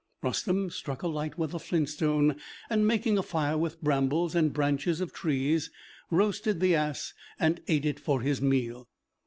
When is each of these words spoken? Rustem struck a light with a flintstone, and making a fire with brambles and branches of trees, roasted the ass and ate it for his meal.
Rustem 0.23 0.71
struck 0.71 1.03
a 1.03 1.07
light 1.07 1.37
with 1.37 1.53
a 1.53 1.59
flintstone, 1.59 2.37
and 2.71 2.87
making 2.87 3.19
a 3.19 3.21
fire 3.21 3.55
with 3.55 3.83
brambles 3.83 4.33
and 4.33 4.51
branches 4.51 4.99
of 4.99 5.13
trees, 5.13 5.69
roasted 6.09 6.59
the 6.59 6.73
ass 6.73 7.13
and 7.39 7.61
ate 7.67 7.85
it 7.85 7.99
for 7.99 8.21
his 8.21 8.41
meal. 8.41 8.87